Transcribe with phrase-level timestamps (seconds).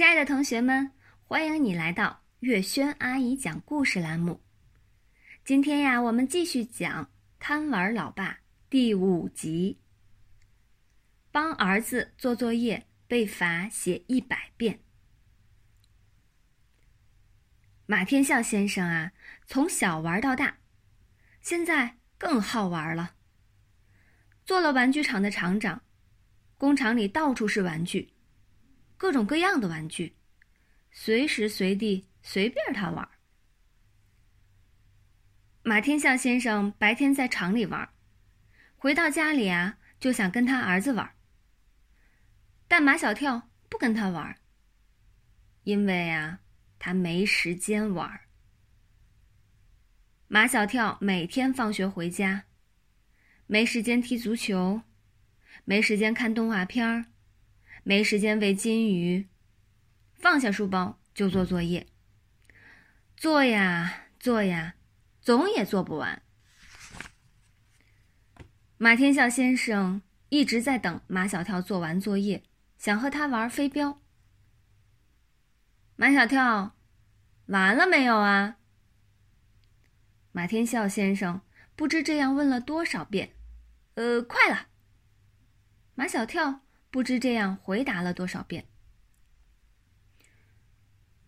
[0.00, 0.92] 亲爱的同学们，
[1.24, 4.40] 欢迎你来到月轩阿姨讲故事栏目。
[5.44, 7.04] 今天呀，我们继续讲
[7.38, 8.32] 《贪玩老爸》
[8.70, 9.78] 第五集。
[11.30, 14.80] 帮儿子做作业被罚写一百遍。
[17.84, 19.12] 马天笑先生啊，
[19.46, 20.56] 从小玩到大，
[21.42, 23.16] 现在更好玩了。
[24.46, 25.82] 做了玩具厂的厂长，
[26.56, 28.14] 工厂里到处是玩具。
[29.00, 30.14] 各种各样的玩具，
[30.92, 33.08] 随时随地随便他玩。
[35.62, 37.88] 马天笑先生白天在厂里玩，
[38.76, 41.14] 回到家里啊就想跟他儿子玩。
[42.68, 44.36] 但马小跳不跟他玩，
[45.62, 46.40] 因为啊
[46.78, 48.20] 他没时间玩。
[50.28, 52.44] 马小跳每天放学回家，
[53.46, 54.82] 没时间踢足球，
[55.64, 57.06] 没时间看动画片儿。
[57.82, 59.28] 没时间喂金鱼，
[60.14, 61.86] 放下书包就做作业。
[63.16, 64.74] 做呀做呀，
[65.20, 66.22] 总也做不完。
[68.76, 72.44] 马天笑先生一直在等马小跳做完作业，
[72.78, 74.00] 想和他玩飞镖。
[75.96, 76.76] 马小跳，
[77.46, 78.56] 完了没有啊？
[80.32, 81.42] 马天笑先生
[81.74, 83.34] 不知这样问了多少遍。
[83.94, 84.68] 呃，快了。
[85.94, 86.62] 马小跳。
[86.90, 88.66] 不知这样回答了多少遍。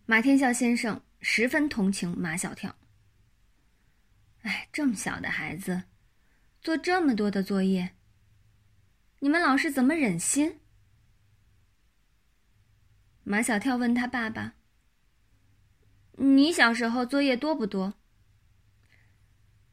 [0.05, 2.75] 马天笑先生十分同情马小跳。
[4.41, 5.83] 哎，这么小的孩子，
[6.61, 7.95] 做这么多的作业，
[9.19, 10.59] 你们老师怎么忍心？
[13.23, 14.55] 马小跳问他爸爸
[16.19, 17.93] ：“你小时候作业多不多？”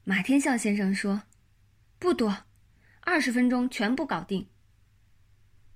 [0.05, 1.25] 马天笑先生说
[1.99, 2.45] ：“不多，
[3.01, 4.49] 二十分钟全部搞定。”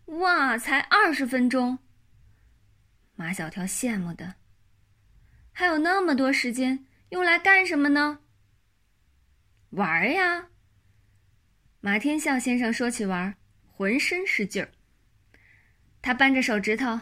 [0.06, 1.78] 哇，才二十分钟！
[3.16, 4.34] 马小跳羡慕的，
[5.50, 8.20] 还有那么多时间用来干什么呢？
[9.70, 10.48] 玩呀！
[11.81, 13.34] 马天笑先生说起玩，
[13.66, 14.70] 浑身是劲儿。
[16.03, 17.00] 他扳着手指头，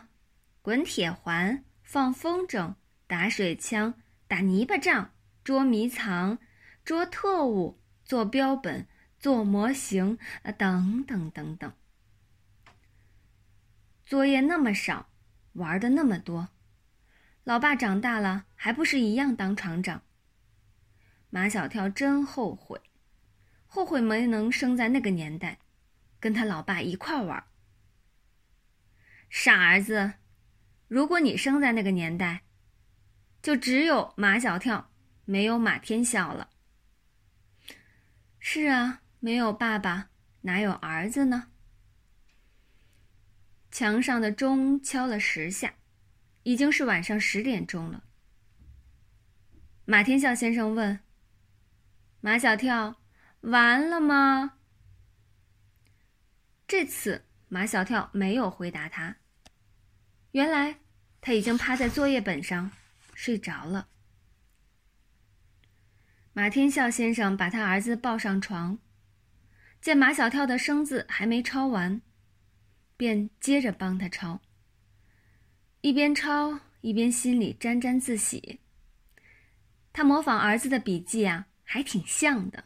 [0.62, 2.76] 滚铁环、放风筝、
[3.06, 3.94] 打水枪、
[4.28, 6.38] 打泥巴仗、捉迷藏、
[6.84, 8.86] 捉特务、做标本、
[9.18, 11.72] 做模型，啊，等等等等。
[14.12, 15.08] 作业那么少，
[15.54, 16.50] 玩的那么多，
[17.44, 20.02] 老爸长大了还不是一样当厂长？
[21.30, 22.78] 马小跳真后悔，
[23.64, 25.60] 后悔没能生在那个年代，
[26.20, 27.42] 跟他老爸一块玩。
[29.30, 30.12] 傻儿子，
[30.88, 32.42] 如果你生在那个年代，
[33.40, 34.90] 就只有马小跳，
[35.24, 36.50] 没有马天笑了。
[38.38, 40.10] 是啊，没有爸爸，
[40.42, 41.51] 哪有儿子呢？
[43.72, 45.74] 墙上的钟敲了十下，
[46.42, 48.04] 已经是晚上十点钟了。
[49.86, 51.00] 马天笑先生问
[52.20, 53.00] ：“马小跳，
[53.40, 54.58] 完了吗？”
[56.68, 59.16] 这次马小跳没有回答他。
[60.32, 60.80] 原来
[61.22, 62.70] 他已经趴在作业本上
[63.14, 63.88] 睡着了。
[66.34, 68.78] 马天笑先生把他儿子抱上床，
[69.80, 72.02] 见马小跳的生字还没抄完。
[73.02, 74.40] 便接着帮他抄，
[75.80, 78.60] 一边抄一边心里沾沾自喜。
[79.92, 82.62] 他模仿儿子的笔记啊，还挺像的。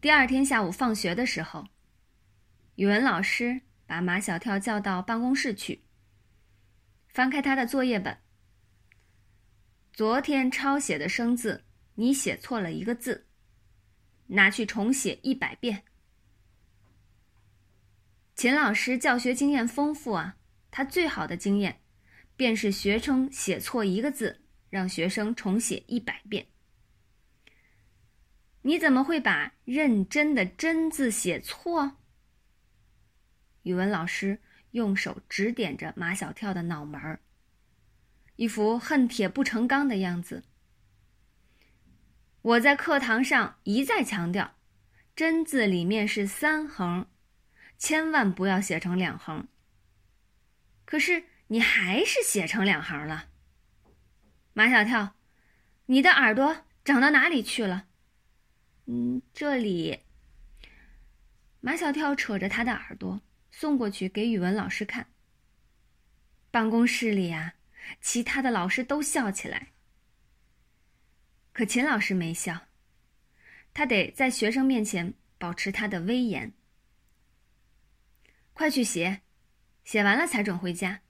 [0.00, 1.68] 第二天下午放学的时候，
[2.74, 5.84] 语文老师把马小跳叫到办公室去，
[7.06, 8.18] 翻开他的作业本。
[9.92, 11.62] 昨天抄写的生字，
[11.94, 13.28] 你写错了一个字，
[14.26, 15.84] 拿去重写一百遍。
[18.34, 20.36] 秦老师教学经验丰富啊，
[20.70, 21.80] 他最好的经验，
[22.34, 26.46] 便是学生写错一个字，让学生重写一百遍。
[28.62, 31.98] 你怎么会把“认真”的“真”字写错？
[33.62, 37.20] 语文老师用手指点着马小跳的脑门儿，
[38.36, 40.42] 一副恨铁不成钢的样子。
[42.40, 44.54] 我在课堂上一再强调
[45.14, 47.06] ，“真”字里面是三横。
[47.82, 49.48] 千万不要写成两横。
[50.84, 53.28] 可是你还是写成两行了，
[54.52, 55.16] 马小跳，
[55.86, 57.88] 你的耳朵长到哪里去了？
[58.86, 59.98] 嗯，这里。
[61.60, 63.20] 马小跳扯着他的耳朵
[63.50, 65.08] 送过去给语文老师看。
[66.52, 67.54] 办公室里呀，
[68.00, 69.72] 其他的老师都笑起来，
[71.52, 72.68] 可秦老师没笑，
[73.74, 76.52] 他得在学生面前保持他的威严。
[78.52, 79.22] 快去写，
[79.84, 81.00] 写完了才准回家。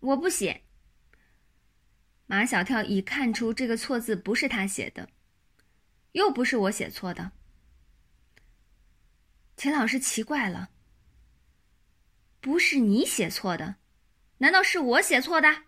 [0.00, 0.62] 我不写。
[2.26, 5.08] 马小跳已看出这个错字不是他写的，
[6.12, 7.32] 又不是我写错的。
[9.56, 10.70] 秦老师奇怪了
[12.40, 13.76] ：“不是你写错的，
[14.38, 15.64] 难道是我写错的？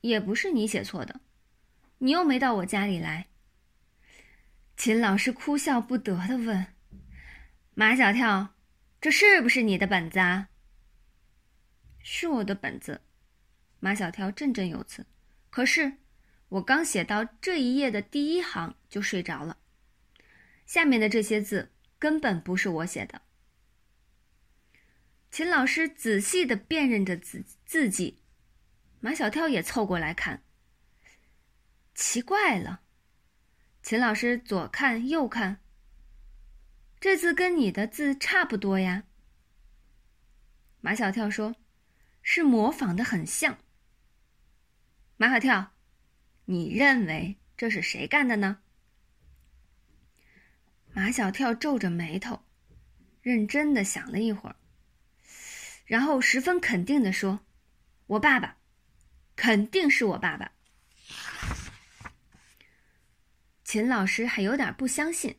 [0.00, 1.20] 也不是你写错的，
[1.98, 3.28] 你又没到我家里来。”
[4.76, 6.74] 秦老师哭笑不得的问
[7.74, 8.54] ：“马小跳，
[9.00, 10.48] 这是不是你的本子啊
[12.02, 13.00] ？”“是我的本子。”
[13.80, 15.06] 马小跳振振有词，
[15.48, 15.90] 可是
[16.50, 19.56] 我刚写到这一页的第一行就睡着了，
[20.66, 23.22] 下面的这些字根本不是我写的。
[25.30, 28.18] 秦老师仔细的辨认着字字迹，
[29.00, 30.42] 马小跳也凑过来看。
[31.94, 32.82] 奇怪了，
[33.82, 35.60] 秦老师左看右看，
[37.00, 39.04] 这字跟你的字差不多呀。
[40.82, 41.56] 马小跳说
[42.22, 43.58] ：“是模仿的很像。”
[45.16, 45.72] 马小跳，
[46.44, 48.58] 你认为这是谁干的呢？
[50.92, 52.42] 马小跳皱着眉头，
[53.22, 54.56] 认真的想了一会儿，
[55.86, 57.40] 然后十分肯定的说
[58.08, 58.58] ：“我爸爸，
[59.36, 60.52] 肯定是我爸爸。”
[63.64, 65.38] 秦老师还有点不相信：“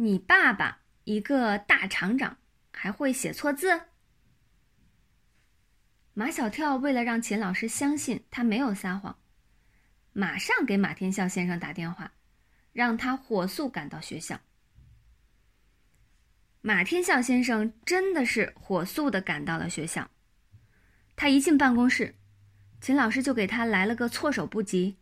[0.00, 2.38] 你爸爸一个大厂长
[2.72, 3.82] 还会写错字？”
[6.14, 9.18] 马小跳为了让秦老师相信他没有撒谎，
[10.12, 12.12] 马上给马天笑先生打电话，
[12.72, 14.40] 让他火速赶到学校。
[16.60, 20.10] 马天笑先生真的是火速的赶到了学校。
[21.14, 22.16] 他一进办公室，
[22.80, 24.98] 秦老师就给他来了个措手不及。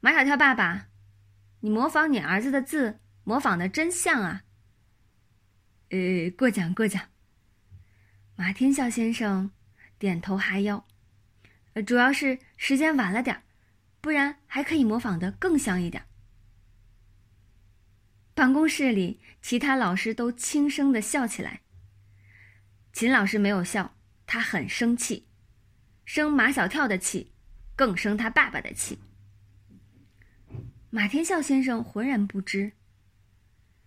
[0.00, 0.88] 马小跳爸爸，
[1.60, 4.44] 你模仿你儿子的字，模仿的真像啊！
[5.88, 7.08] 呃，过奖过奖。
[8.36, 9.50] 马天笑先生
[9.98, 10.86] 点头哈腰，
[11.72, 13.42] 呃，主要是时间晚了点儿
[14.00, 16.04] 不然还可以模仿的更像一点。
[18.34, 21.60] 办公室里，其他老师都轻声的笑起来。
[22.92, 25.26] 秦老师没有笑，他很生气，
[26.04, 27.32] 生马小跳的气，
[27.74, 28.98] 更生他爸爸的气。
[30.90, 32.72] 马天笑先生浑然不知，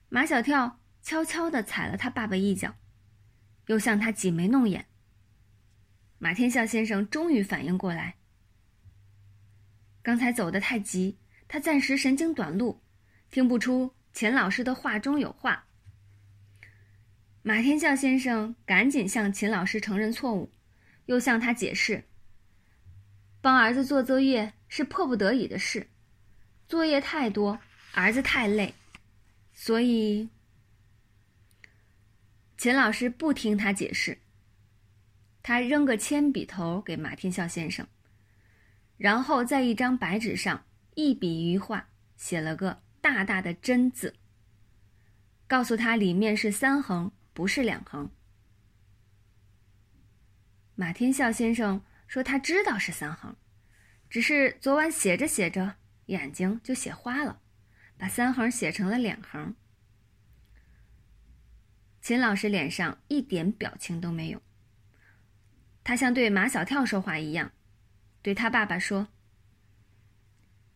[0.09, 2.75] 马小跳悄悄地踩了他爸爸一脚。
[3.68, 4.86] 又向他挤眉弄眼。
[6.19, 8.15] 马天笑先生终于反应过来，
[10.01, 11.18] 刚才走得太急，
[11.50, 12.81] 他暂时神经短路，
[13.30, 15.65] 听不出钱老师的话中有话。
[17.44, 20.51] 马天笑先生赶紧向秦老师承认错误，
[21.06, 22.06] 又向他解释：
[23.42, 25.89] 帮儿子做作业是迫不得已的事，
[26.69, 27.59] 作业太多，
[27.94, 28.74] 儿子太累，
[29.59, 30.30] 所以。
[32.57, 34.19] 秦老师不听他解释，
[35.44, 37.88] 他扔个铅笔头给马天笑先生，
[38.98, 40.65] 然后在一张白纸上
[40.95, 44.15] 一笔一画写了个大大的“真”字，
[45.48, 48.09] 告诉他里面是三横，不是两横。
[50.74, 53.36] 马天笑先生说他知道是三横，
[54.09, 55.75] 只是昨晚写着写着
[56.07, 57.39] 眼睛就写花了，
[57.97, 59.55] 把三横写成了两横。
[62.01, 64.42] 秦老师脸上一点表情都没有。
[65.83, 67.51] 他像对马小跳说话一样，
[68.21, 69.07] 对他爸爸说：“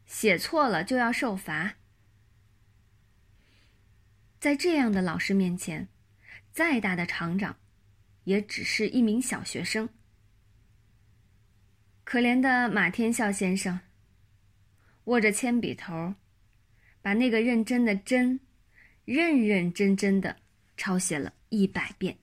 [0.05, 1.75] 写错了就要受罚。”
[4.39, 5.87] 在这样的老师面前，
[6.51, 7.57] 再大的厂长，
[8.23, 9.89] 也只是一名小学生。
[12.03, 13.79] 可怜的马天笑先生，
[15.03, 16.15] 握着铅笔头，
[17.01, 18.39] 把那个认真的“真”，
[19.05, 20.37] 认认真真的。
[20.77, 22.17] 抄写了一百遍。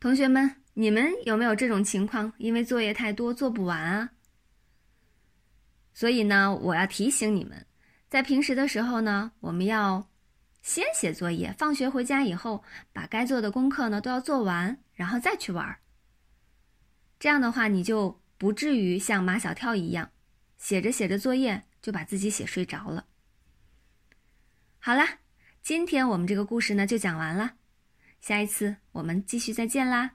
[0.00, 2.32] 同学们，你们有没有这种情况？
[2.38, 4.10] 因为作业太多做不完啊。
[5.94, 7.64] 所以呢，我要提醒你们，
[8.08, 10.08] 在平时的时候呢，我们要
[10.62, 15.78] 先写作业，放学回家以后，把该做的功课呢都要做完，然后再去玩。
[17.20, 20.10] 这样的话，你就不至于像马小跳一样，
[20.56, 23.06] 写着写着作业就把自己写睡着了。
[24.78, 25.18] 好啦。
[25.60, 27.56] 今天我们这个故事呢就讲完了，
[28.22, 30.12] 下一次我们继续再见啦。